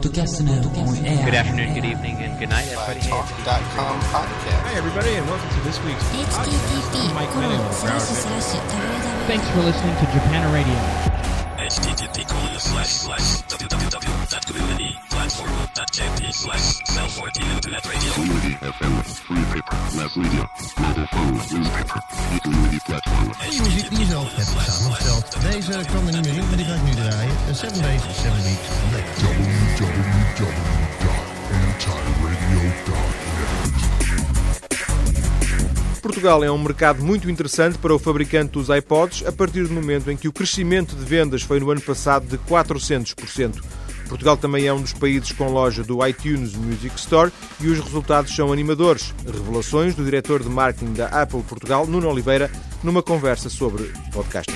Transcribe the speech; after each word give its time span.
Podcast 0.00 0.40
Good 0.40 1.34
afternoon, 1.34 1.74
good 1.74 1.84
evening, 1.84 2.16
and 2.24 2.38
good 2.38 2.48
night, 2.48 2.66
everybody. 2.72 3.00
Talk.com 3.00 4.00
podcast. 4.08 4.60
Hi, 4.64 4.72
everybody, 4.74 5.12
and 5.12 5.26
welcome 5.28 5.50
to 5.50 5.60
this 5.60 5.76
week's 5.84 6.02
podcast. 6.08 7.12
Mike 7.14 7.28
Thanks 9.28 9.50
for 9.50 9.60
listening 9.60 9.94
to 9.96 10.06
Japan 10.08 10.48
Radio. 10.56 10.74
http 11.68 12.26
colon 12.26 12.58
slash 12.58 12.88
slash 12.88 13.42
www.community 13.44 14.96
platform 15.10 15.59
www.community.platform.jp 15.80 16.32
slash 16.32 16.82
14 17.16 17.42
internet 17.54 17.86
radio. 17.86 18.12
Community 18.12 18.54
FM, 18.60 19.02
free 19.24 19.44
paper, 19.52 19.76
mass 19.96 20.16
media, 20.16 20.48
mobile 20.78 21.06
phone, 21.06 21.32
newspaper, 21.58 22.02
e-community 22.36 22.78
platform. 22.86 23.32
Die 23.50 23.62
muziek 23.62 23.88
die 23.96 24.06
zelf 24.06 24.36
hebt 24.36 24.70
samengesteld. 24.70 25.36
Deze 25.50 25.80
kwam 25.86 26.06
er 26.06 26.12
niet 26.12 26.24
meer 26.24 26.34
in, 26.34 26.46
maar 26.46 26.56
die 26.56 26.66
ga 26.66 26.74
ik 26.74 26.82
nu 26.82 26.90
draaien. 26.90 27.32
De 27.46 27.54
7 27.54 27.82
Days, 27.82 28.02
7 28.02 28.42
Weeks 28.42 28.68
Portugal 36.02 36.42
é 36.44 36.50
um 36.50 36.58
mercado 36.58 37.04
muito 37.04 37.30
interessante 37.30 37.78
para 37.78 37.94
o 37.94 37.98
fabricante 37.98 38.52
dos 38.52 38.68
iPods 38.68 39.24
a 39.26 39.32
partir 39.32 39.66
do 39.66 39.72
momento 39.72 40.10
em 40.10 40.16
que 40.16 40.28
o 40.28 40.32
crescimento 40.32 40.96
de 40.96 41.04
vendas 41.04 41.42
foi 41.42 41.60
no 41.60 41.70
ano 41.70 41.80
passado 41.80 42.26
de 42.26 42.36
400%. 42.38 43.79
Portugal 44.10 44.36
também 44.36 44.66
é 44.66 44.72
um 44.72 44.82
dos 44.82 44.92
países 44.92 45.30
com 45.30 45.52
loja 45.52 45.84
do 45.84 46.04
iTunes 46.04 46.56
Music 46.56 46.96
Store 46.96 47.30
e 47.60 47.68
os 47.68 47.78
resultados 47.78 48.34
são 48.34 48.52
animadores. 48.52 49.14
Revelações 49.24 49.94
do 49.94 50.04
diretor 50.04 50.42
de 50.42 50.48
marketing 50.48 50.94
da 50.94 51.06
Apple 51.06 51.44
Portugal, 51.44 51.86
Nuno 51.86 52.08
Oliveira, 52.08 52.50
numa 52.82 53.04
conversa 53.04 53.48
sobre 53.48 53.84
podcasting. 54.12 54.52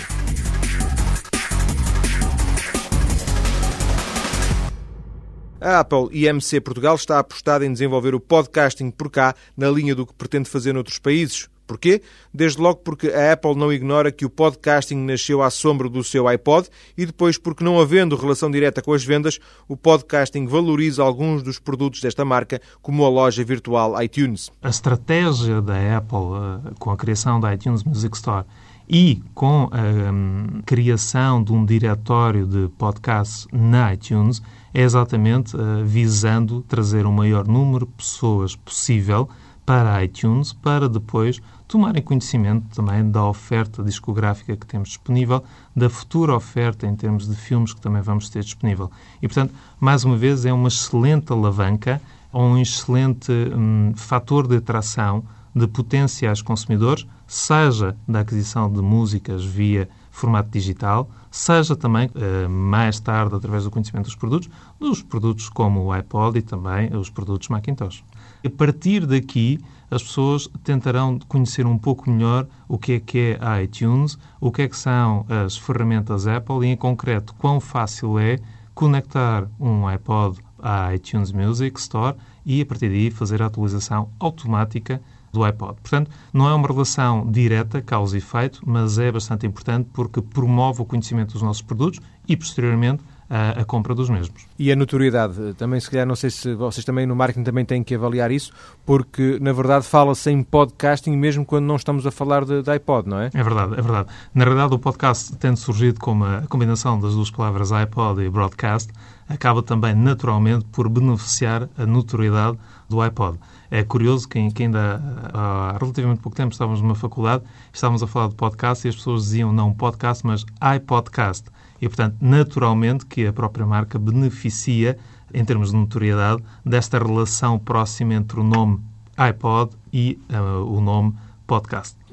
A 5.60 5.78
Apple 5.78 6.08
IMC 6.10 6.60
Portugal 6.60 6.96
está 6.96 7.20
apostada 7.20 7.64
em 7.64 7.72
desenvolver 7.72 8.12
o 8.12 8.20
podcasting 8.20 8.91
por 8.91 9.08
cá, 9.08 9.36
na 9.56 9.70
linha 9.70 9.94
do 9.94 10.05
que 10.05 10.14
pretende 10.14 10.50
fazer 10.50 10.72
noutros 10.72 10.98
países. 10.98 11.48
Porquê? 11.67 12.03
Desde 12.33 12.61
logo 12.61 12.81
porque 12.81 13.09
a 13.09 13.33
Apple 13.33 13.55
não 13.55 13.73
ignora 13.73 14.12
que 14.12 14.25
o 14.25 14.31
podcasting 14.31 14.97
nasceu 14.97 15.43
à 15.43 15.51
sombra 15.51 15.89
do 15.89 16.05
seu 16.05 16.29
iPod 16.29 16.69
e 16.97 17.07
depois 17.07 17.39
porque, 17.39 17.65
não 17.65 17.81
havendo 17.81 18.17
relação 18.17 18.51
direta 18.51 18.83
com 18.83 18.93
as 18.93 19.05
vendas, 19.05 19.39
o 19.69 19.77
podcasting 19.77 20.47
valoriza 20.47 21.03
alguns 21.03 21.42
dos 21.42 21.59
produtos 21.59 22.01
desta 22.01 22.25
marca, 22.25 22.61
como 22.83 23.05
a 23.05 23.09
loja 23.09 23.45
virtual 23.45 24.01
iTunes. 24.03 24.51
A 24.62 24.69
estratégia 24.69 25.62
da 25.62 25.97
Apple 25.97 26.19
uh, 26.19 26.75
com 26.79 26.91
a 26.91 26.97
criação 26.97 27.41
da 27.41 27.55
iTunes 27.55 27.83
Music 27.85 28.17
Store 28.17 28.45
e 28.89 29.23
com 29.35 29.69
a 29.73 30.12
um, 30.12 30.61
criação 30.67 31.42
de 31.42 31.53
um 31.53 31.65
diretório 31.65 32.47
de 32.47 32.69
podcasts 32.77 33.47
na 33.53 33.95
iTunes 33.95 34.42
é 34.73 34.83
exatamente 34.83 35.57
uh, 35.57 35.85
visando 35.85 36.62
trazer 36.62 37.07
o 37.07 37.12
maior 37.12 37.47
número 37.47 37.87
de 37.87 37.92
pessoas 37.92 38.55
possível 38.57 39.29
para 39.65 39.95
a 39.95 40.05
iTunes, 40.05 40.53
para 40.53 40.89
depois 40.89 41.41
tomarem 41.75 42.00
conhecimento 42.00 42.69
também 42.72 43.11
da 43.11 43.27
oferta 43.27 43.83
discográfica 43.83 44.56
que 44.56 44.64
temos 44.64 44.91
disponível, 44.91 45.42
da 45.75 45.91
futura 45.91 46.33
oferta 46.33 46.86
em 46.86 46.94
termos 46.94 47.28
de 47.28 47.34
filmes 47.34 47.75
que 47.75 47.80
também 47.80 48.00
vamos 48.00 48.28
ter 48.28 48.44
disponível. 48.44 48.89
E, 49.20 49.27
portanto, 49.27 49.53
mais 49.80 50.05
uma 50.05 50.17
vez, 50.17 50.47
é 50.47 50.52
uma 50.52 50.69
excelente 50.69 51.33
alavanca, 51.33 52.00
um 52.33 52.56
excelente 52.56 53.33
hum, 53.33 53.92
fator 53.97 54.47
de 54.47 54.58
atração 54.58 55.25
de 55.52 55.67
potenciais 55.67 56.41
consumidores, 56.41 57.08
seja 57.27 57.97
da 58.06 58.20
aquisição 58.20 58.72
de 58.72 58.80
músicas 58.80 59.45
via 59.45 59.89
formato 60.12 60.50
digital, 60.50 61.11
seja 61.28 61.75
também, 61.75 62.08
eh, 62.14 62.47
mais 62.47 63.00
tarde, 63.00 63.34
através 63.34 63.64
do 63.64 63.70
conhecimento 63.72 64.05
dos 64.05 64.14
produtos, 64.14 64.48
dos 64.78 65.02
produtos 65.02 65.48
como 65.48 65.83
o 65.83 65.91
iPod 65.91 66.39
e 66.39 66.42
também 66.42 66.97
os 66.97 67.11
produtos 67.11 67.48
Macintosh. 67.48 68.05
A 68.47 68.50
partir 68.50 69.06
daqui, 69.06 69.59
as 69.91 70.03
pessoas 70.03 70.47
tentarão 70.62 71.19
conhecer 71.27 71.64
um 71.64 71.78
pouco 71.78 72.11
melhor 72.11 72.47
o 72.69 72.77
que 72.77 72.92
é 72.92 73.01
que 73.01 73.19
é 73.19 73.39
a 73.41 73.63
iTunes, 73.63 74.18
o 74.39 74.52
que 74.52 74.61
é 74.63 74.68
que 74.68 74.77
são 74.77 75.24
as 75.30 75.57
ferramentas 75.57 76.27
Apple 76.27 76.67
e, 76.67 76.67
em 76.67 76.77
concreto, 76.77 77.35
quão 77.36 77.58
fácil 77.58 78.18
é 78.18 78.39
conectar 78.74 79.48
um 79.58 79.86
iPod 79.86 80.39
à 80.63 80.95
iTunes 80.95 81.33
Music 81.33 81.80
Store 81.80 82.17
e, 82.45 82.61
a 82.61 82.67
partir 82.67 82.91
daí, 82.91 83.11
fazer 83.11 83.41
a 83.41 83.46
atualização 83.46 84.11
automática 84.20 85.01
do 85.33 85.42
iPod. 85.42 85.80
Portanto, 85.80 86.11
não 86.30 86.47
é 86.47 86.52
uma 86.52 86.68
relação 86.68 87.30
direta, 87.30 87.80
causa 87.80 88.14
e 88.14 88.18
efeito, 88.18 88.61
mas 88.67 88.98
é 88.98 89.11
bastante 89.11 89.47
importante 89.47 89.89
porque 89.91 90.20
promove 90.20 90.83
o 90.83 90.85
conhecimento 90.85 91.33
dos 91.33 91.41
nossos 91.41 91.63
produtos 91.63 91.98
e, 92.29 92.36
posteriormente, 92.36 93.02
a, 93.29 93.61
a, 93.61 93.64
compra 93.64 93.95
dos 93.95 94.08
mesmos. 94.08 94.46
E 94.58 94.70
a 94.70 94.77
notoriedade? 94.77 95.55
Também, 95.55 95.80
se 95.80 95.90
calhar, 95.90 96.07
não 96.07 96.17
sei 96.17 96.30
se 96.30 96.55
vocês 96.55 96.85
também 96.85 97.07
no 97.07 97.17
marketing 97.17 97.45
também 97.45 97.64
têm 97.64 97.83
que 97.83 97.95
avaliar 97.95 98.30
isso, 98.30 98.52
porque, 98.85 99.39
na 99.40 99.52
verdade, 99.52 99.86
fala-se 99.86 100.30
em 100.30 100.42
podcasting 100.42 101.17
mesmo 101.17 101.45
quando 101.45 101.64
não 101.64 101.77
estamos 101.77 102.07
a 102.07 102.11
falar 102.11 102.45
de, 102.45 102.62
de, 102.62 102.70
iPod, 102.70 103.08
não 103.08 103.20
é? 103.20 103.30
É 103.33 103.42
verdade, 103.42 103.74
é 103.74 103.83
verdade. 103.83 104.08
Na 104.35 104.45
realidade, 104.45 104.74
o 104.74 104.79
podcast, 104.79 105.36
tendo 105.36 105.57
surgido 105.57 106.01
como 106.01 106.24
a 106.24 106.42
combinação 106.48 106.98
das 107.01 107.14
duas 107.14 107.30
palavras 107.30 107.73
iPod 107.73 108.23
e 108.23 108.29
broadcast, 108.29 108.92
acaba 109.29 109.62
também, 109.62 109.95
naturalmente, 109.95 110.64
por 110.67 110.89
beneficiar 110.89 111.68
a 111.77 111.86
notoriedade 111.86 112.58
do 112.94 113.00
iPod. 113.00 113.38
É 113.70 113.82
curioso 113.82 114.28
que, 114.28 114.50
que 114.52 114.62
ainda 114.62 115.02
há 115.32 115.77
relativamente 115.80 116.20
pouco 116.20 116.36
tempo 116.36 116.52
estávamos 116.52 116.80
numa 116.80 116.94
faculdade, 116.94 117.42
estávamos 117.72 118.02
a 118.02 118.06
falar 118.06 118.28
de 118.28 118.36
podcast 118.36 118.86
e 118.86 118.88
as 118.88 118.96
pessoas 118.96 119.24
diziam 119.24 119.52
não 119.52 119.72
podcast, 119.72 120.24
mas 120.24 120.44
iPodcast. 120.77 121.48
E, 121.80 121.88
portanto, 121.88 122.16
naturalmente 122.20 123.05
que 123.05 123.27
a 123.27 123.32
própria 123.32 123.66
marca 123.66 123.98
beneficia, 123.98 124.96
em 125.32 125.44
termos 125.44 125.70
de 125.70 125.77
notoriedade, 125.77 126.42
desta 126.64 126.98
relação 126.98 127.58
próxima 127.58 128.14
entre 128.14 128.38
o 128.38 128.44
nome 128.44 128.81
iPod 129.16 129.72
e 129.93 130.19
uh, 130.31 130.64
o 130.64 130.81
nome 130.81 131.14
podcast. 131.46 132.04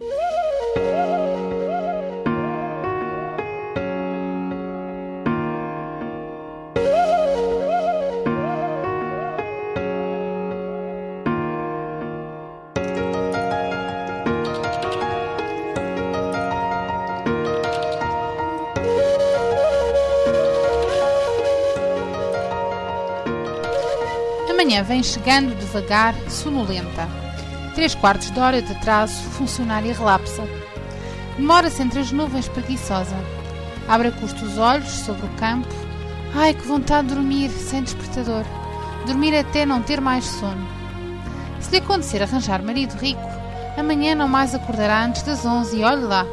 Vem 24.79 25.03
chegando 25.03 25.53
devagar, 25.59 26.15
sonolenta. 26.29 27.07
Três 27.75 27.93
quartos 27.93 28.31
de 28.31 28.39
hora 28.39 28.61
de 28.61 28.71
atraso, 28.71 29.21
funcionária 29.31 29.93
relapsa. 29.93 30.43
Demora-se 31.35 31.81
entre 31.81 31.99
as 31.99 32.11
nuvens 32.11 32.47
preguiçosa. 32.47 33.15
Abre 33.87 34.07
a 34.07 34.11
custo 34.13 34.45
os 34.45 34.57
olhos 34.57 34.89
sobre 34.89 35.25
o 35.25 35.29
campo. 35.35 35.67
Ai, 36.33 36.53
que 36.53 36.65
vontade 36.65 37.09
de 37.09 37.15
dormir, 37.15 37.49
sem 37.49 37.83
despertador. 37.83 38.45
Dormir 39.05 39.35
até 39.35 39.65
não 39.65 39.81
ter 39.81 39.99
mais 39.99 40.23
sono. 40.23 40.65
Se 41.59 41.71
lhe 41.71 41.77
acontecer 41.77 42.23
arranjar 42.23 42.63
marido 42.63 42.97
rico, 42.97 43.21
amanhã 43.77 44.15
não 44.15 44.27
mais 44.27 44.55
acordará 44.55 45.05
antes 45.05 45.23
das 45.23 45.45
onze 45.45 45.77
e 45.77 45.83
olhe 45.83 46.03
lá. 46.03 46.25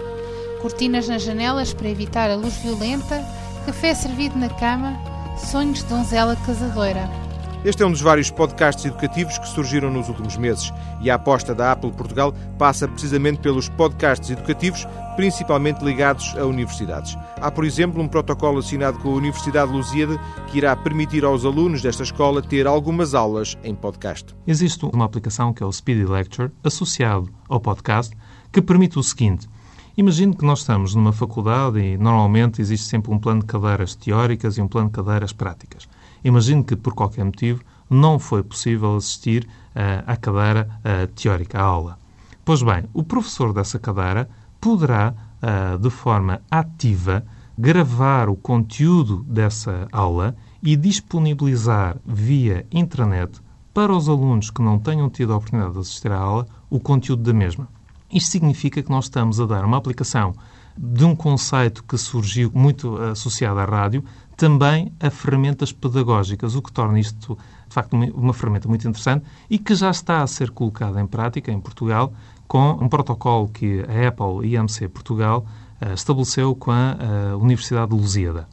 Cortinas 0.63 1.09
nas 1.09 1.23
janelas 1.23 1.75
para 1.75 1.89
evitar 1.89 2.31
a 2.31 2.37
luz 2.37 2.55
violenta, 2.59 3.25
café 3.67 3.95
servido 3.95 4.39
na 4.39 4.49
cama, 4.49 4.97
sonhos 5.37 5.81
de 5.81 5.87
donzela 5.87 6.37
casadoira. 6.47 7.28
Este 7.65 7.83
é 7.83 7.87
um 7.87 7.91
dos 7.91 8.01
vários 8.01 8.31
podcasts 8.31 8.85
educativos 8.85 9.37
que 9.37 9.49
surgiram 9.49 9.91
nos 9.91 10.09
últimos 10.09 10.37
meses 10.37 10.73
e 11.01 11.11
a 11.11 11.17
aposta 11.17 11.53
da 11.53 11.73
Apple 11.73 11.91
Portugal 11.91 12.33
passa 12.57 12.87
precisamente 12.87 13.41
pelos 13.41 13.69
podcasts 13.69 14.31
educativos, 14.31 14.87
principalmente 15.17 15.85
ligados 15.85 16.37
a 16.39 16.47
universidades. 16.47 17.19
Há, 17.41 17.51
por 17.51 17.65
exemplo, 17.65 18.01
um 18.01 18.07
protocolo 18.07 18.61
assinado 18.61 19.01
com 19.01 19.09
a 19.09 19.17
Universidade 19.17 19.73
de 19.73 19.77
Lusíada 19.77 20.21
que 20.47 20.59
irá 20.59 20.77
permitir 20.77 21.25
aos 21.25 21.45
alunos 21.45 21.83
desta 21.83 22.05
escola 22.05 22.41
ter 22.41 22.65
algumas 22.65 23.13
aulas 23.13 23.59
em 23.65 23.75
podcast. 23.75 24.37
Existe 24.47 24.87
uma 24.87 25.05
aplicação 25.05 25.53
que 25.53 25.61
é 25.61 25.67
o 25.67 25.73
Speedy 25.73 26.05
Lecture, 26.05 26.53
associado 26.63 27.29
ao 27.49 27.61
podcast, 27.61 28.17
que 28.53 28.63
permite 28.63 29.01
o 29.01 29.03
seguinte. 29.03 29.49
Imagine 29.97 30.37
que 30.37 30.45
nós 30.45 30.61
estamos 30.61 30.95
numa 30.95 31.13
faculdade 31.13 31.81
e 31.81 31.99
normalmente 31.99 32.61
existe 32.61 32.87
sempre 32.87 33.13
um 33.13 33.19
plano 33.19 33.41
de 33.41 33.47
cadeiras 33.47 33.97
teóricas 33.97 34.57
e 34.57 34.63
um 34.63 34.69
plano 34.69 34.87
de 34.87 34.95
cadeiras 34.95 35.33
práticas. 35.33 35.89
Imagine 36.25 36.65
que, 36.65 36.77
por 36.77 36.95
qualquer 36.95 37.25
motivo, 37.25 37.63
não 37.89 38.19
foi 38.19 38.43
possível 38.43 38.97
assistir 38.97 39.45
uh, 39.45 40.05
à 40.07 40.17
cadeira 40.17 40.69
uh, 40.81 41.07
teórica, 41.09 41.59
à 41.59 41.63
aula. 41.63 41.99
Pois 42.45 42.63
bem, 42.63 42.85
o 42.93 43.03
professor 43.03 43.53
dessa 43.53 43.79
cadeira 43.79 44.29
poderá, 44.61 45.15
uh, 45.43 45.79
de 45.79 45.91
forma 45.91 46.41
ativa, 46.51 47.25
gravar 47.59 48.29
o 48.29 48.37
conteúdo 48.37 49.25
dessa 49.25 49.89
aula 49.91 50.37
e 50.63 50.77
disponibilizar 50.77 51.97
via 52.07 52.67
intranet 52.71 53.41
para 53.73 53.93
os 53.93 54.09
alunos 54.09 54.51
que 54.51 54.63
não 54.63 54.79
tenham 54.79 55.09
tido 55.09 55.33
a 55.33 55.37
oportunidade 55.37 55.75
de 55.75 55.81
assistir 55.81 56.11
à 56.11 56.19
aula 56.19 56.47
o 56.71 56.81
conteúdo 56.81 57.23
da 57.23 57.33
mesma. 57.33 57.69
Isto 58.13 58.31
significa 58.31 58.83
que 58.83 58.91
nós 58.91 59.05
estamos 59.05 59.41
a 59.41 59.47
dar 59.47 59.65
uma 59.65 59.77
aplicação 59.77 60.35
de 60.79 61.05
um 61.05 61.15
conceito 61.17 61.83
que 61.83 61.99
surgiu 61.99 62.51
muito 62.55 62.97
associado 62.99 63.59
à 63.59 63.65
rádio, 63.65 64.05
também 64.37 64.93
a 65.01 65.11
ferramentas 65.11 65.73
pedagógicas, 65.73 66.55
o 66.55 66.63
que 66.63 66.71
torna 66.71 67.01
isto, 67.01 67.37
de 67.67 67.75
facto, 67.75 67.95
uma, 67.95 68.33
ferramenta 68.33 68.69
muito 68.69 68.87
interessante 68.87 69.27
e 69.51 69.59
que 69.59 69.75
já 69.75 69.91
está 69.91 70.23
a 70.23 70.27
ser 70.29 70.51
colocada 70.51 71.01
em 71.01 71.07
prática 71.07 71.51
em 71.51 71.61
Portugal 71.61 72.13
com 72.47 72.71
um 72.81 72.89
protocolo 72.89 73.49
que 73.49 73.81
a 73.81 74.09
Apple 74.09 74.55
IMC 74.55 74.89
Portugal 74.89 75.45
uh, 75.83 75.93
estabeleceu 75.93 76.55
com 76.55 76.71
a 76.71 76.97
uh, 77.35 77.39
Universidade 77.39 77.91
de 77.91 77.97
Lusíada, 78.01 78.49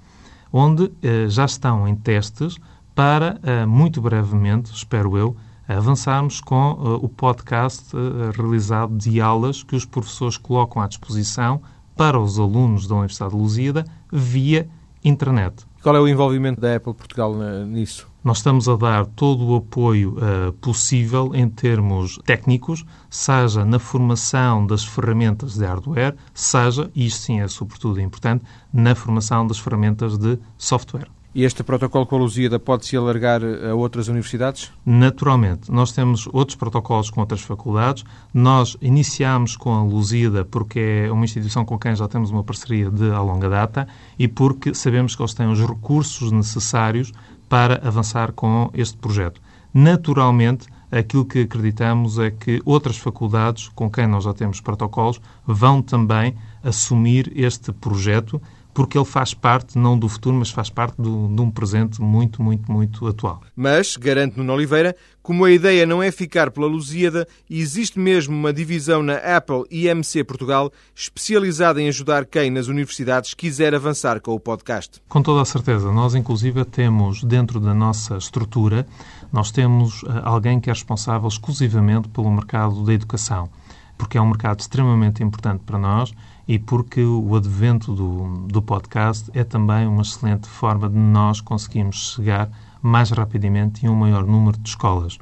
onde 0.51 0.92
já 1.27 1.45
estão 1.45 1.88
em 1.88 1.95
testes 1.95 2.57
para, 2.95 3.38
muito 3.68 4.01
brevemente, 4.01 4.72
espero 4.74 5.18
eu, 5.18 5.36
avançarmos 5.68 6.39
com 6.39 6.72
o 7.01 7.10
podcast 7.10 7.94
realizado 8.38 8.95
de 8.95 9.19
aulas 9.19 9.63
que 9.63 9.75
os 9.75 9.83
professores 9.83 10.38
colocam 10.38 10.81
à 10.81 10.88
disposição 10.88 11.62
para 11.95 12.19
os 12.19 12.39
alunos 12.39 12.88
da 12.88 12.95
Universidade 12.95 13.31
de 13.31 13.38
Lusíada 13.38 13.86
via 14.12 14.68
internet. 15.03 15.65
Qual 15.81 15.95
é 15.95 16.00
o 16.00 16.07
envolvimento 16.07 16.59
da 16.59 16.75
Apple 16.75 16.94
Portugal 16.95 17.36
nisso? 17.68 18.07
Nós 18.24 18.38
estamos 18.38 18.68
a 18.68 18.75
dar 18.75 19.06
todo 19.06 19.45
o 19.45 19.56
apoio 19.57 20.18
uh, 20.18 20.51
possível 20.53 21.30
em 21.36 21.47
termos 21.47 22.18
técnicos, 22.25 22.83
seja 23.07 23.63
na 23.63 23.77
formação 23.77 24.65
das 24.65 24.83
ferramentas 24.83 25.56
de 25.56 25.63
hardware, 25.63 26.15
seja, 26.33 26.89
e 26.95 27.06
isto 27.06 27.21
sim 27.21 27.39
é 27.39 27.47
sobretudo 27.47 28.01
importante, 28.01 28.44
na 28.74 28.95
formação 28.95 29.45
das 29.45 29.59
ferramentas 29.59 30.18
de 30.18 30.39
software. 30.57 31.07
E 31.36 31.44
este 31.44 31.64
protocolo 31.64 32.06
com 32.06 32.16
a 32.16 32.20
Lusíada 32.20 32.58
pode-se 32.58 32.96
alargar 32.96 33.42
a 33.44 33.76
outras 33.76 34.08
universidades? 34.08 34.72
Naturalmente. 34.86 35.70
Nós 35.70 35.92
temos 35.92 36.30
outros 36.32 36.56
protocolos 36.56 37.10
com 37.10 37.20
outras 37.20 37.42
faculdades. 37.42 38.06
Nós 38.34 38.78
iniciamos 38.82 39.58
com 39.58 39.74
a 39.74 39.84
Lusíada 39.84 40.46
porque 40.46 40.80
é 40.80 41.12
uma 41.12 41.26
instituição 41.26 41.66
com 41.66 41.78
quem 41.78 41.94
já 41.94 42.08
temos 42.08 42.32
uma 42.32 42.42
parceria 42.42 42.90
de 42.90 43.10
longa 43.10 43.50
data 43.50 43.86
e 44.18 44.30
porque 44.30 44.74
sabemos 44.74 45.14
que 45.14 45.22
eles 45.22 45.34
têm 45.34 45.52
os 45.52 45.60
recursos 45.60 46.32
necessários 46.32 47.12
para 47.50 47.86
avançar 47.86 48.32
com 48.32 48.72
este 48.74 48.96
projeto. 48.96 49.42
Naturalmente, 49.74 50.68
aquilo 50.90 51.26
que 51.26 51.40
acreditamos 51.40 52.18
é 52.18 52.32
que 52.32 52.62
outras 52.64 52.96
faculdades 52.96 53.68
com 53.76 53.92
quem 53.92 54.08
nós 54.08 54.24
já 54.24 54.34
temos 54.34 54.62
protocolos 54.62 55.20
vão 55.46 55.82
também 55.82 56.34
assumir 56.64 57.30
este 57.36 57.74
projeto 57.74 58.42
porque 58.75 58.98
ele 58.98 59.06
faz 59.06 59.33
parte, 59.33 59.77
não 59.77 59.98
do 59.98 60.10
futuro, 60.10 60.36
mas 60.36 60.51
faz 60.51 60.69
parte 60.69 61.01
do, 61.01 61.33
de 61.33 61.42
um 61.42 61.50
presente 61.50 62.01
muito, 62.01 62.44
muito, 62.44 62.69
muito 62.69 63.07
atual. 63.07 63.42
Mas, 63.56 63.95
garante 63.95 64.38
Nuno 64.38 64.51
Oliveira, 64.51 64.94
como 65.24 65.45
a 65.45 65.51
ideia 65.51 65.86
não 65.86 66.04
é 66.04 66.12
ficar 66.12 66.51
pela 66.51 66.68
Lusíada, 66.68 67.25
existe 67.50 67.98
mesmo 67.98 68.36
uma 68.36 68.51
divisão 68.51 69.01
na 69.01 69.16
Apple 69.16 69.63
IMC 69.72 70.25
Portugal 70.25 70.74
especializada 70.94 71.81
em 71.81 71.88
ajudar 71.88 72.25
quem 72.25 72.51
nas 72.51 72.68
universidades 72.68 73.33
quiser 73.33 73.74
avançar 73.74 74.19
com 74.19 74.33
o 74.33 74.39
podcast. 74.42 75.01
Com 75.07 75.22
toda 75.22 75.42
a 75.42 75.45
certeza. 75.45 75.89
Nós, 75.94 76.13
inclusive, 76.13 76.66
temos 76.66 77.24
dentro 77.24 77.62
da 77.62 77.74
nossa 77.74 78.18
estrutura, 78.18 78.86
nós 79.31 79.51
temos 79.51 80.04
eh, 80.04 80.22
alguém 80.22 80.60
que 80.60 80.69
é 80.69 80.74
responsável 80.74 81.30
exclusivamente 81.30 82.10
pelo 82.10 82.30
mercado 82.30 82.83
da 82.83 82.94
educação, 82.94 83.50
porque 83.98 84.18
é 84.18 84.22
um 84.22 84.27
mercado 84.27 84.60
extremamente 84.60 85.24
importante 85.24 85.63
para 85.66 85.80
nós 85.80 86.13
e 86.47 86.59
porque 86.59 87.03
o 87.03 87.36
advento 87.36 87.94
do, 87.94 88.47
do 88.47 88.62
podcast 88.62 89.30
é 89.33 89.44
também 89.44 89.88
uma 89.88 90.01
excelente 90.01 90.47
forma 90.47 90.89
de 90.89 90.97
nós 90.97 91.42
conseguirmos 91.42 92.13
chegar 92.15 92.50
mais 92.81 93.09
rapidamente 93.09 93.86
em 93.86 93.89
um 93.89 93.95
maior 93.95 94.25
número 94.25 94.57
de 94.57 94.69
escolas. 94.69 95.18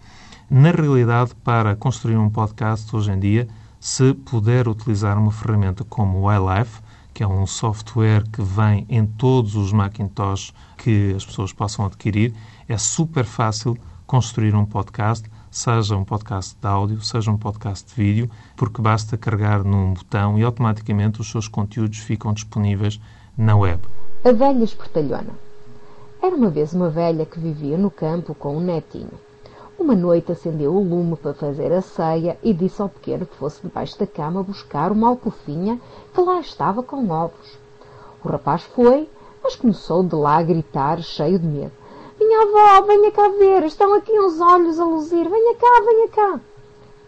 Na 0.49 0.71
realidade, 0.71 1.33
para 1.43 1.75
construir 1.75 2.17
um 2.17 2.29
podcast 2.29 2.93
hoje 2.95 3.11
em 3.11 3.19
dia, 3.19 3.47
se 3.79 4.13
puder 4.13 4.67
utilizar 4.67 5.17
uma 5.17 5.31
ferramenta 5.31 5.83
como 5.83 6.19
o 6.19 6.31
iLife, 6.31 6.81
que 7.13 7.23
é 7.23 7.27
um 7.27 7.45
software 7.45 8.23
que 8.29 8.41
vem 8.41 8.85
em 8.89 9.05
todos 9.05 9.55
os 9.55 9.71
Macintosh 9.71 10.53
que 10.77 11.13
as 11.15 11.25
pessoas 11.25 11.53
possam 11.53 11.85
adquirir, 11.85 12.33
é 12.67 12.77
super 12.77 13.23
fácil 13.23 13.77
construir 14.05 14.55
um 14.55 14.65
podcast 14.65 15.29
seja 15.53 15.95
um 15.95 16.03
podcast 16.03 16.57
de 16.59 16.67
áudio, 16.67 16.99
seja 17.01 17.29
um 17.29 17.37
podcast 17.37 17.87
de 17.87 17.93
vídeo, 17.93 18.31
porque 18.57 18.81
basta 18.81 19.15
carregar 19.15 19.63
num 19.63 19.93
botão 19.93 20.37
e 20.37 20.43
automaticamente 20.43 21.21
os 21.21 21.29
seus 21.29 21.47
conteúdos 21.47 21.99
ficam 21.99 22.33
disponíveis 22.33 22.99
na 23.37 23.55
web. 23.55 23.79
A 24.25 24.31
velha 24.31 24.63
espertalhona. 24.63 25.29
Era 26.21 26.35
uma 26.35 26.49
vez 26.49 26.73
uma 26.73 26.89
velha 26.89 27.25
que 27.25 27.39
vivia 27.39 27.77
no 27.77 27.91
campo 27.91 28.33
com 28.33 28.57
um 28.57 28.61
netinho. 28.61 29.11
Uma 29.77 29.95
noite 29.95 30.31
acendeu 30.31 30.73
o 30.73 30.83
lume 30.83 31.15
para 31.15 31.35
fazer 31.35 31.71
a 31.71 31.81
ceia 31.81 32.37
e 32.41 32.51
disse 32.51 32.81
ao 32.81 32.89
pequeno 32.89 33.25
que 33.25 33.35
fosse 33.35 33.61
debaixo 33.61 33.99
da 33.99 34.07
cama 34.07 34.41
buscar 34.41 34.91
uma 34.91 35.09
alcofinha 35.09 35.79
que 36.13 36.21
lá 36.21 36.39
estava 36.39 36.81
com 36.81 37.09
ovos. 37.09 37.59
O 38.23 38.27
rapaz 38.27 38.63
foi, 38.63 39.07
mas 39.43 39.55
começou 39.55 40.03
de 40.03 40.15
lá 40.15 40.37
a 40.37 40.43
gritar, 40.43 40.99
cheio 41.01 41.37
de 41.37 41.45
medo. 41.45 41.82
Minha 42.25 42.43
avó, 42.43 42.87
venha 42.87 43.11
cá 43.11 43.27
ver, 43.27 43.65
estão 43.65 43.93
aqui 43.93 44.17
uns 44.17 44.39
olhos 44.39 44.79
a 44.79 44.85
luzir, 44.85 45.27
venha 45.27 45.55
cá, 45.55 45.83
venha 45.85 46.07
cá. 46.07 46.39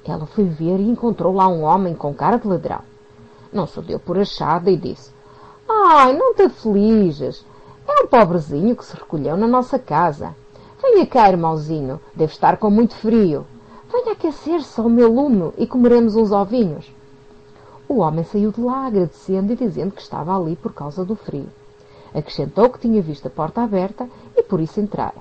Ela 0.04 0.26
foi 0.26 0.44
ver 0.44 0.78
e 0.78 0.90
encontrou 0.90 1.34
lá 1.34 1.48
um 1.48 1.64
homem 1.64 1.96
com 1.96 2.14
cara 2.14 2.38
de 2.38 2.46
ladrão. 2.46 2.82
Não 3.52 3.66
se 3.66 3.82
deu 3.82 3.98
por 3.98 4.20
achada 4.20 4.70
e 4.70 4.76
disse: 4.76 5.12
Ai, 5.70 6.14
não 6.18 6.34
te 6.36 6.42
aflijas. 6.42 7.46
É 7.88 8.04
um 8.04 8.08
pobrezinho 8.08 8.76
que 8.76 8.84
se 8.84 8.94
recolheu 8.94 9.38
na 9.38 9.48
nossa 9.48 9.80
casa. 9.80 10.36
Venha 10.82 11.06
cá, 11.06 11.30
irmãozinho, 11.30 11.98
deve 12.14 12.34
estar 12.34 12.58
com 12.58 12.70
muito 12.70 12.94
frio. 12.96 13.48
Venha 13.90 14.12
aquecer-se 14.12 14.82
ao 14.82 14.90
meu 14.90 15.10
lume 15.10 15.54
e 15.58 15.66
comeremos 15.66 16.18
uns 16.18 16.34
ovinhos. 16.34 16.94
O 17.88 18.00
homem 18.00 18.26
saiu 18.26 18.52
de 18.52 18.60
lá 18.60 18.88
agradecendo 18.88 19.54
e 19.54 19.56
dizendo 19.56 19.94
que 19.94 20.02
estava 20.02 20.36
ali 20.36 20.58
por 20.58 20.74
causa 20.74 21.06
do 21.06 21.16
frio. 21.16 21.48
Acrescentou 22.14 22.70
que 22.70 22.80
tinha 22.80 23.02
visto 23.02 23.28
a 23.28 23.30
porta 23.30 23.62
aberta 23.62 24.10
por 24.46 24.60
isso 24.60 24.80
entrara. 24.80 25.16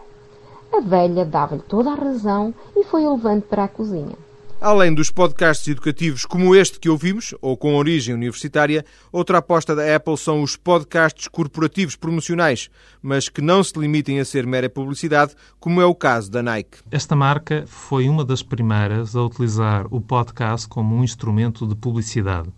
A 0.72 0.80
velha 0.80 1.24
dava-lhe 1.24 1.62
toda 1.62 1.90
a 1.90 1.94
razão 1.94 2.52
e 2.76 2.84
foi 2.84 3.06
levando 3.06 3.42
para 3.42 3.64
a 3.64 3.68
cozinha. 3.68 4.16
Além 4.60 4.94
dos 4.94 5.10
podcasts 5.10 5.68
educativos 5.68 6.24
como 6.24 6.54
este 6.54 6.80
que 6.80 6.88
ouvimos, 6.88 7.34
ou 7.42 7.56
com 7.56 7.74
origem 7.74 8.14
universitária, 8.14 8.84
outra 9.12 9.38
aposta 9.38 9.74
da 9.76 9.94
Apple 9.94 10.16
são 10.16 10.42
os 10.42 10.56
podcasts 10.56 11.28
corporativos 11.28 11.96
promocionais, 11.96 12.70
mas 13.02 13.28
que 13.28 13.42
não 13.42 13.62
se 13.62 13.78
limitem 13.78 14.20
a 14.20 14.24
ser 14.24 14.46
mera 14.46 14.70
publicidade, 14.70 15.34
como 15.60 15.82
é 15.82 15.84
o 15.84 15.94
caso 15.94 16.30
da 16.30 16.42
Nike. 16.42 16.78
Esta 16.90 17.14
marca 17.14 17.64
foi 17.66 18.08
uma 18.08 18.24
das 18.24 18.42
primeiras 18.42 19.14
a 19.14 19.22
utilizar 19.22 19.86
o 19.90 20.00
podcast 20.00 20.66
como 20.66 20.96
um 20.96 21.04
instrumento 21.04 21.66
de 21.66 21.74
publicidade. 21.74 22.48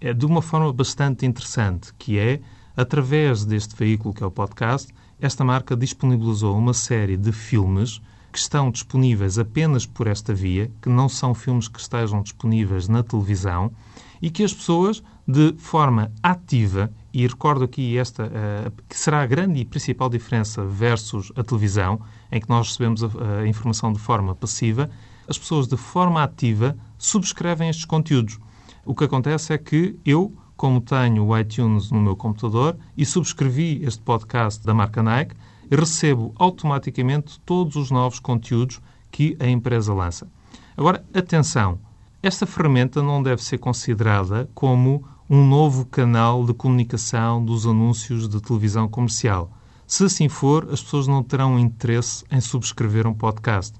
É 0.00 0.12
de 0.12 0.26
uma 0.26 0.42
forma 0.42 0.70
bastante 0.70 1.24
interessante, 1.24 1.94
que 1.98 2.18
é 2.18 2.40
Através 2.76 3.44
deste 3.44 3.76
veículo 3.76 4.12
que 4.12 4.22
é 4.22 4.26
o 4.26 4.30
podcast, 4.30 4.92
esta 5.24 5.42
marca 5.42 5.74
disponibilizou 5.74 6.54
uma 6.54 6.74
série 6.74 7.16
de 7.16 7.32
filmes 7.32 7.98
que 8.30 8.38
estão 8.38 8.70
disponíveis 8.70 9.38
apenas 9.38 9.86
por 9.86 10.06
esta 10.06 10.34
via, 10.34 10.70
que 10.82 10.88
não 10.90 11.08
são 11.08 11.32
filmes 11.32 11.66
que 11.66 11.80
estejam 11.80 12.22
disponíveis 12.22 12.88
na 12.88 13.02
televisão 13.02 13.72
e 14.20 14.28
que 14.28 14.44
as 14.44 14.52
pessoas, 14.52 15.02
de 15.26 15.54
forma 15.56 16.12
ativa, 16.22 16.92
e 17.10 17.26
recordo 17.26 17.64
aqui 17.64 17.96
esta, 17.96 18.24
uh, 18.24 18.82
que 18.86 18.98
será 18.98 19.22
a 19.22 19.26
grande 19.26 19.60
e 19.60 19.64
principal 19.64 20.10
diferença 20.10 20.62
versus 20.62 21.32
a 21.34 21.42
televisão, 21.42 22.02
em 22.30 22.38
que 22.38 22.48
nós 22.50 22.68
recebemos 22.68 23.02
a, 23.02 23.08
a 23.40 23.46
informação 23.46 23.94
de 23.94 24.00
forma 24.00 24.34
passiva, 24.34 24.90
as 25.26 25.38
pessoas, 25.38 25.66
de 25.66 25.78
forma 25.78 26.22
ativa, 26.22 26.76
subscrevem 26.98 27.70
estes 27.70 27.86
conteúdos. 27.86 28.38
O 28.84 28.94
que 28.94 29.04
acontece 29.04 29.54
é 29.54 29.58
que 29.58 29.98
eu 30.04 30.36
como 30.64 30.80
tenho 30.80 31.26
o 31.26 31.38
iTunes 31.38 31.90
no 31.90 32.00
meu 32.00 32.16
computador 32.16 32.74
e 32.96 33.04
subscrevi 33.04 33.84
este 33.84 34.00
podcast 34.00 34.64
da 34.64 34.72
marca 34.72 35.02
Nike, 35.02 35.36
recebo 35.70 36.32
automaticamente 36.36 37.38
todos 37.40 37.76
os 37.76 37.90
novos 37.90 38.18
conteúdos 38.18 38.80
que 39.10 39.36
a 39.38 39.46
empresa 39.46 39.92
lança. 39.92 40.26
Agora, 40.74 41.04
atenção, 41.12 41.78
esta 42.22 42.46
ferramenta 42.46 43.02
não 43.02 43.22
deve 43.22 43.42
ser 43.42 43.58
considerada 43.58 44.48
como 44.54 45.04
um 45.28 45.46
novo 45.46 45.84
canal 45.84 46.46
de 46.46 46.54
comunicação 46.54 47.44
dos 47.44 47.66
anúncios 47.66 48.26
de 48.26 48.40
televisão 48.40 48.88
comercial. 48.88 49.50
Se 49.86 50.04
assim 50.04 50.30
for, 50.30 50.70
as 50.72 50.82
pessoas 50.82 51.06
não 51.06 51.22
terão 51.22 51.58
interesse 51.58 52.24
em 52.30 52.40
subscrever 52.40 53.06
um 53.06 53.12
podcast. 53.12 53.74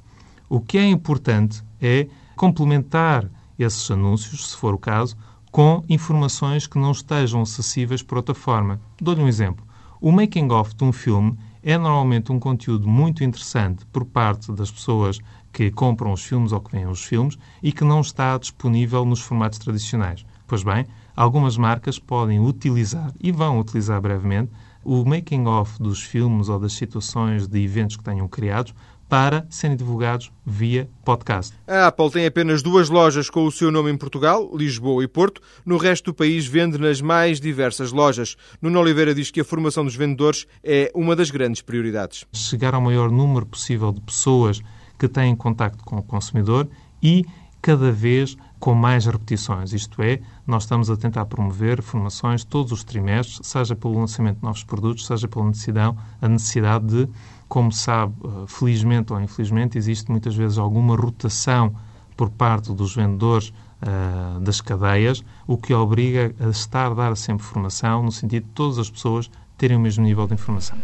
O 0.50 0.60
que 0.60 0.76
é 0.76 0.86
importante 0.86 1.64
é 1.80 2.08
complementar 2.36 3.26
esses 3.58 3.90
anúncios, 3.90 4.50
se 4.50 4.56
for 4.58 4.74
o 4.74 4.78
caso, 4.78 5.16
com 5.54 5.84
informações 5.88 6.66
que 6.66 6.80
não 6.80 6.90
estejam 6.90 7.40
acessíveis 7.40 8.02
por 8.02 8.16
outra 8.16 8.34
forma. 8.34 8.80
Dou-lhe 9.00 9.22
um 9.22 9.28
exemplo. 9.28 9.64
O 10.00 10.10
making-of 10.10 10.74
de 10.74 10.82
um 10.82 10.90
filme 10.90 11.38
é 11.62 11.78
normalmente 11.78 12.32
um 12.32 12.40
conteúdo 12.40 12.88
muito 12.88 13.22
interessante 13.22 13.86
por 13.92 14.04
parte 14.04 14.50
das 14.50 14.68
pessoas 14.68 15.20
que 15.52 15.70
compram 15.70 16.10
os 16.10 16.24
filmes 16.24 16.50
ou 16.50 16.60
que 16.60 16.72
veem 16.72 16.88
os 16.88 17.04
filmes 17.04 17.38
e 17.62 17.70
que 17.70 17.84
não 17.84 18.00
está 18.00 18.36
disponível 18.36 19.04
nos 19.04 19.20
formatos 19.20 19.60
tradicionais. 19.60 20.26
Pois 20.44 20.64
bem, 20.64 20.86
algumas 21.14 21.56
marcas 21.56 22.00
podem 22.00 22.40
utilizar 22.40 23.14
e 23.20 23.30
vão 23.30 23.60
utilizar 23.60 24.00
brevemente 24.00 24.50
o 24.82 25.04
making-of 25.04 25.80
dos 25.80 26.02
filmes 26.02 26.48
ou 26.48 26.58
das 26.58 26.72
situações 26.72 27.46
de 27.46 27.62
eventos 27.62 27.96
que 27.96 28.02
tenham 28.02 28.26
criados 28.26 28.74
para 29.14 29.46
serem 29.48 29.76
divulgados 29.76 30.32
via 30.44 30.90
podcast. 31.04 31.54
A 31.68 31.86
Apple 31.86 32.10
tem 32.10 32.26
apenas 32.26 32.64
duas 32.64 32.90
lojas 32.90 33.30
com 33.30 33.46
o 33.46 33.52
seu 33.52 33.70
nome 33.70 33.88
em 33.88 33.96
Portugal, 33.96 34.50
Lisboa 34.52 35.04
e 35.04 35.06
Porto. 35.06 35.40
No 35.64 35.76
resto 35.76 36.06
do 36.06 36.14
país 36.14 36.48
vende 36.48 36.78
nas 36.78 37.00
mais 37.00 37.40
diversas 37.40 37.92
lojas. 37.92 38.36
Nuno 38.60 38.80
Oliveira 38.80 39.14
diz 39.14 39.30
que 39.30 39.40
a 39.40 39.44
formação 39.44 39.84
dos 39.84 39.94
vendedores 39.94 40.48
é 40.64 40.90
uma 40.92 41.14
das 41.14 41.30
grandes 41.30 41.62
prioridades. 41.62 42.24
Chegar 42.32 42.74
ao 42.74 42.80
maior 42.80 43.08
número 43.08 43.46
possível 43.46 43.92
de 43.92 44.00
pessoas 44.00 44.60
que 44.98 45.06
têm 45.06 45.36
contacto 45.36 45.84
com 45.84 45.94
o 45.94 46.02
consumidor 46.02 46.68
e 47.00 47.24
cada 47.64 47.90
vez 47.90 48.36
com 48.60 48.74
mais 48.74 49.06
repetições. 49.06 49.72
Isto 49.72 50.02
é, 50.02 50.20
nós 50.46 50.64
estamos 50.64 50.90
a 50.90 50.96
tentar 50.98 51.24
promover 51.24 51.80
formações 51.80 52.44
todos 52.44 52.72
os 52.72 52.84
trimestres, 52.84 53.40
seja 53.42 53.74
pelo 53.74 53.98
lançamento 53.98 54.36
de 54.36 54.42
novos 54.42 54.62
produtos, 54.62 55.06
seja 55.06 55.26
pela 55.26 55.46
necessidade, 55.46 55.96
a 56.20 56.28
necessidade 56.28 56.84
de, 56.84 57.08
como 57.48 57.72
sabe, 57.72 58.12
eh, 58.22 58.28
felizmente 58.46 59.14
ou 59.14 59.20
infelizmente, 59.20 59.78
existe 59.78 60.10
muitas 60.10 60.36
vezes 60.36 60.58
alguma 60.58 60.94
rotação 60.94 61.74
por 62.14 62.28
parte 62.28 62.70
dos 62.70 62.94
vendedores 62.94 63.48
uh, 63.48 64.38
das 64.40 64.60
cadeias, 64.60 65.24
o 65.46 65.56
que 65.56 65.72
obriga 65.72 66.34
a 66.38 66.50
estar 66.50 66.92
a 66.92 66.94
dar 66.94 67.16
sempre 67.16 67.44
formação, 67.44 68.02
no 68.02 68.12
sentido 68.12 68.44
de 68.44 68.50
todas 68.50 68.78
as 68.78 68.90
pessoas 68.90 69.30
terem 69.56 69.78
o 69.78 69.80
mesmo 69.80 70.04
nível 70.04 70.26
de 70.26 70.34
informação. 70.34 70.76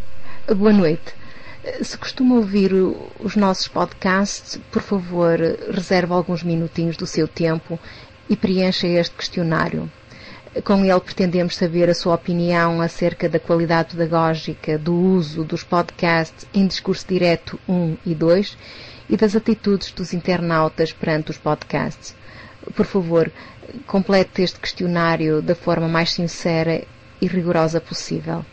Boa 0.57 0.73
noite. 0.73 1.15
Se 1.83 1.99
costuma 1.99 2.37
ouvir 2.37 2.73
os 2.73 3.37
nossos 3.37 3.69
podcasts, 3.69 4.59
por 4.73 4.81
favor, 4.81 5.39
reserve 5.71 6.11
alguns 6.15 6.43
minutinhos 6.43 6.97
do 6.97 7.07
seu 7.07 7.29
tempo 7.29 7.79
e 8.31 8.35
preencha 8.35 8.87
este 8.87 9.15
questionário. 9.15 9.91
Com 10.65 10.83
ele 10.83 11.01
pretendemos 11.01 11.55
saber 11.57 11.91
a 11.91 11.95
sua 11.95 12.15
opinião 12.15 12.81
acerca 12.81 13.29
da 13.29 13.39
qualidade 13.39 13.91
pedagógica 13.95 14.79
do 14.79 14.95
uso 14.95 15.45
dos 15.45 15.63
podcasts 15.63 16.47
em 16.55 16.67
discurso 16.67 17.07
direto 17.07 17.61
1 17.69 17.99
e 18.07 18.15
2 18.15 18.57
e 19.11 19.17
das 19.19 19.37
atitudes 19.37 19.93
dos 19.93 20.15
internautas 20.15 20.95
perante 20.95 21.31
os 21.31 21.37
podcasts. 21.37 22.17
Por 22.75 22.87
favor, 22.87 23.31
complete 23.87 24.41
este 24.41 24.59
questionário 24.59 25.43
da 25.43 25.55
forma 25.55 25.89
mais 25.89 26.11
sincera 26.11 26.83
e 27.21 27.27
rigorosa 27.27 27.83
possível 27.83 28.47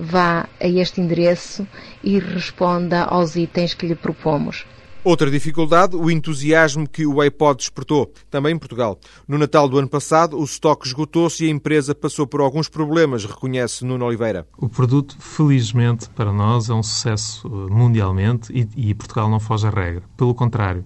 vá 0.00 0.48
a 0.60 0.66
este 0.66 1.00
endereço 1.00 1.66
e 2.02 2.18
responda 2.18 3.04
aos 3.04 3.36
itens 3.36 3.74
que 3.74 3.86
lhe 3.86 3.94
propomos. 3.94 4.64
Outra 5.04 5.30
dificuldade, 5.30 5.96
o 5.96 6.10
entusiasmo 6.10 6.86
que 6.86 7.06
o 7.06 7.20
iPod 7.20 7.58
despertou, 7.58 8.12
também 8.28 8.54
em 8.54 8.58
Portugal. 8.58 8.98
No 9.26 9.38
Natal 9.38 9.68
do 9.68 9.78
ano 9.78 9.88
passado, 9.88 10.36
o 10.38 10.44
estoque 10.44 10.86
esgotou-se 10.86 11.44
e 11.44 11.48
a 11.48 11.50
empresa 11.50 11.94
passou 11.94 12.26
por 12.26 12.40
alguns 12.40 12.68
problemas, 12.68 13.24
reconhece 13.24 13.84
Nuno 13.84 14.04
Oliveira. 14.04 14.46
O 14.58 14.68
produto, 14.68 15.16
felizmente 15.18 16.10
para 16.10 16.32
nós, 16.32 16.68
é 16.68 16.74
um 16.74 16.82
sucesso 16.82 17.46
eh, 17.46 17.72
mundialmente 17.72 18.52
e, 18.52 18.90
e 18.90 18.94
Portugal 18.94 19.30
não 19.30 19.38
foge 19.38 19.66
à 19.66 19.70
regra. 19.70 20.02
Pelo 20.16 20.34
contrário, 20.34 20.84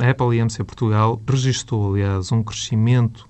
a 0.00 0.10
Apple 0.10 0.36
IMC 0.36 0.64
Portugal 0.64 1.20
registrou, 1.28 1.92
aliás, 1.92 2.32
um 2.32 2.42
crescimento 2.42 3.28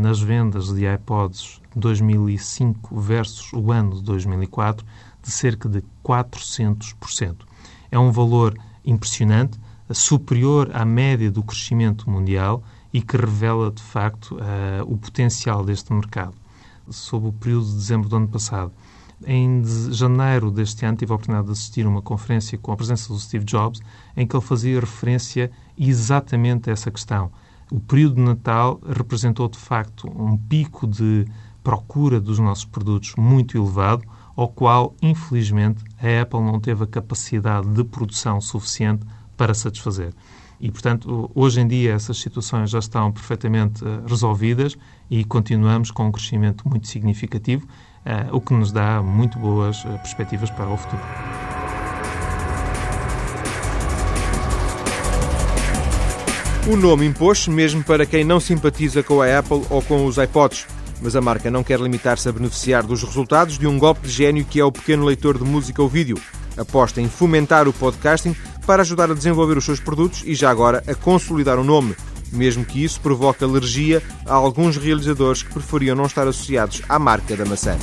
nas 0.00 0.20
vendas 0.20 0.74
de 0.74 0.84
iPods 0.92 1.60
2005 1.76 3.00
versus 3.00 3.52
o 3.52 3.70
ano 3.70 3.96
de 3.96 4.02
2004 4.02 4.84
de 5.22 5.30
cerca 5.30 5.68
de 5.68 5.82
400%. 6.04 7.36
É 7.90 7.98
um 7.98 8.10
valor 8.10 8.58
impressionante, 8.84 9.58
superior 9.90 10.70
à 10.74 10.84
média 10.84 11.30
do 11.30 11.42
crescimento 11.42 12.10
mundial 12.10 12.62
e 12.92 13.00
que 13.00 13.16
revela, 13.16 13.70
de 13.70 13.82
facto, 13.82 14.36
uh, 14.36 14.84
o 14.86 14.96
potencial 14.96 15.64
deste 15.64 15.92
mercado. 15.92 16.34
Sob 16.90 17.28
o 17.28 17.32
período 17.32 17.66
de 17.66 17.74
dezembro 17.74 18.08
do 18.08 18.16
ano 18.16 18.28
passado, 18.28 18.72
em 19.26 19.62
janeiro 19.90 20.50
deste 20.50 20.86
ano, 20.86 20.96
tive 20.96 21.12
a 21.12 21.14
oportunidade 21.14 21.46
de 21.46 21.52
assistir 21.52 21.84
a 21.84 21.88
uma 21.88 22.00
conferência 22.00 22.56
com 22.56 22.72
a 22.72 22.76
presença 22.76 23.12
do 23.12 23.18
Steve 23.18 23.44
Jobs, 23.44 23.80
em 24.16 24.26
que 24.26 24.34
ele 24.34 24.44
fazia 24.44 24.80
referência 24.80 25.50
exatamente 25.76 26.70
a 26.70 26.72
essa 26.72 26.90
questão 26.90 27.30
o 27.70 27.80
período 27.80 28.16
de 28.16 28.22
Natal 28.22 28.80
representou, 28.86 29.48
de 29.48 29.58
facto, 29.58 30.08
um 30.08 30.36
pico 30.36 30.86
de 30.86 31.26
procura 31.62 32.20
dos 32.20 32.38
nossos 32.38 32.64
produtos 32.64 33.14
muito 33.16 33.56
elevado, 33.56 34.02
ao 34.34 34.48
qual, 34.48 34.94
infelizmente, 35.02 35.84
a 36.00 36.22
Apple 36.22 36.40
não 36.40 36.60
teve 36.60 36.84
a 36.84 36.86
capacidade 36.86 37.68
de 37.68 37.84
produção 37.84 38.40
suficiente 38.40 39.04
para 39.36 39.52
satisfazer. 39.52 40.14
E, 40.60 40.70
portanto, 40.70 41.30
hoje 41.34 41.60
em 41.60 41.68
dia 41.68 41.92
essas 41.92 42.18
situações 42.18 42.70
já 42.70 42.78
estão 42.78 43.12
perfeitamente 43.12 43.84
uh, 43.84 44.02
resolvidas 44.06 44.76
e 45.08 45.24
continuamos 45.24 45.90
com 45.90 46.06
um 46.06 46.12
crescimento 46.12 46.68
muito 46.68 46.88
significativo, 46.88 47.64
uh, 47.64 48.34
o 48.34 48.40
que 48.40 48.52
nos 48.52 48.72
dá 48.72 49.00
muito 49.02 49.38
boas 49.38 49.84
uh, 49.84 49.88
perspectivas 49.98 50.50
para 50.50 50.68
o 50.68 50.76
futuro. 50.76 51.37
O 56.68 56.76
nome 56.76 57.06
impôs-se 57.06 57.48
mesmo 57.48 57.82
para 57.82 58.04
quem 58.04 58.22
não 58.22 58.38
simpatiza 58.38 59.02
com 59.02 59.22
a 59.22 59.38
Apple 59.38 59.64
ou 59.70 59.80
com 59.80 60.04
os 60.04 60.18
iPods. 60.18 60.66
Mas 61.00 61.16
a 61.16 61.20
marca 61.20 61.50
não 61.50 61.64
quer 61.64 61.80
limitar-se 61.80 62.28
a 62.28 62.32
beneficiar 62.32 62.84
dos 62.86 63.02
resultados 63.02 63.58
de 63.58 63.66
um 63.66 63.78
golpe 63.78 64.02
de 64.02 64.10
gênio 64.12 64.44
que 64.44 64.60
é 64.60 64.64
o 64.64 64.70
pequeno 64.70 65.06
leitor 65.06 65.38
de 65.38 65.44
música 65.44 65.80
ou 65.80 65.88
vídeo. 65.88 66.18
Aposta 66.58 67.00
em 67.00 67.08
fomentar 67.08 67.66
o 67.66 67.72
podcasting 67.72 68.36
para 68.66 68.82
ajudar 68.82 69.10
a 69.10 69.14
desenvolver 69.14 69.56
os 69.56 69.64
seus 69.64 69.80
produtos 69.80 70.22
e 70.26 70.34
já 70.34 70.50
agora 70.50 70.84
a 70.86 70.94
consolidar 70.94 71.58
o 71.58 71.64
nome, 71.64 71.96
mesmo 72.30 72.66
que 72.66 72.84
isso 72.84 73.00
provoque 73.00 73.42
alergia 73.42 74.02
a 74.26 74.34
alguns 74.34 74.76
realizadores 74.76 75.42
que 75.42 75.54
preferiam 75.54 75.96
não 75.96 76.04
estar 76.04 76.28
associados 76.28 76.82
à 76.86 76.98
marca 76.98 77.34
da 77.34 77.46
maçã. 77.46 77.78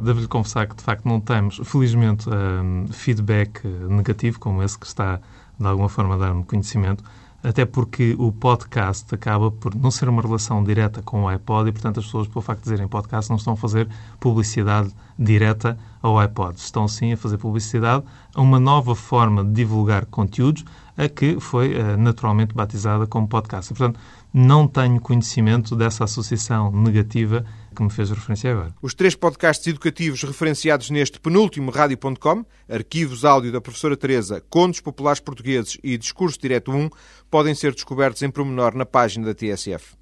Devo-lhe 0.00 0.28
confessar 0.28 0.68
que, 0.68 0.76
de 0.76 0.82
facto, 0.84 1.08
não 1.08 1.20
temos, 1.20 1.60
felizmente, 1.64 2.28
um, 2.30 2.86
feedback 2.92 3.66
negativo 3.66 4.38
como 4.38 4.62
esse 4.62 4.78
que 4.78 4.86
está 4.86 5.20
de 5.58 5.66
alguma 5.66 5.88
forma 5.88 6.16
dar-me 6.16 6.44
conhecimento, 6.44 7.02
até 7.42 7.64
porque 7.64 8.16
o 8.18 8.32
podcast 8.32 9.14
acaba 9.14 9.50
por 9.50 9.74
não 9.74 9.90
ser 9.90 10.08
uma 10.08 10.20
relação 10.20 10.62
direta 10.62 11.02
com 11.02 11.22
o 11.22 11.28
iPod 11.28 11.68
e, 11.68 11.72
portanto, 11.72 12.00
as 12.00 12.06
pessoas, 12.06 12.26
pelo 12.26 12.42
facto 12.42 12.60
de 12.60 12.64
dizerem 12.64 12.88
podcast, 12.88 13.30
não 13.30 13.36
estão 13.36 13.52
a 13.52 13.56
fazer 13.56 13.88
publicidade 14.18 14.90
direta 15.16 15.78
ao 16.02 16.18
iPod. 16.18 16.58
Estão, 16.58 16.88
sim, 16.88 17.12
a 17.12 17.16
fazer 17.16 17.38
publicidade 17.38 18.04
a 18.34 18.40
uma 18.40 18.58
nova 18.58 18.94
forma 18.94 19.44
de 19.44 19.52
divulgar 19.52 20.06
conteúdos, 20.06 20.64
a 20.98 21.08
que 21.08 21.38
foi 21.38 21.74
uh, 21.74 21.96
naturalmente 21.96 22.52
batizada 22.52 23.06
como 23.06 23.28
podcast. 23.28 23.72
Portanto, 23.72 24.00
não 24.34 24.66
tenho 24.66 25.00
conhecimento 25.00 25.76
dessa 25.76 26.04
associação 26.04 26.72
negativa 26.72 27.44
que 27.74 27.82
me 27.82 27.88
fez 27.88 28.10
referência 28.10 28.50
agora. 28.50 28.74
Os 28.82 28.94
três 28.94 29.14
podcasts 29.14 29.64
educativos 29.68 30.24
referenciados 30.24 30.90
neste 30.90 31.20
penúltimo 31.20 31.70
rádio.com, 31.70 32.44
arquivos 32.68 33.24
áudio 33.24 33.52
da 33.52 33.60
professora 33.60 33.96
Teresa, 33.96 34.42
Contos 34.50 34.80
Populares 34.80 35.20
Portugueses 35.20 35.78
e 35.84 35.96
Discurso 35.96 36.38
Direto 36.40 36.72
1, 36.72 36.90
podem 37.30 37.54
ser 37.54 37.72
descobertos 37.72 38.20
em 38.22 38.30
promenor 38.30 38.74
na 38.74 38.84
página 38.84 39.26
da 39.26 39.34
TSF. 39.34 39.96